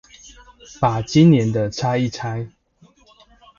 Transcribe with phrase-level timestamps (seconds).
[0.61, 2.47] 也把今年的拆一拆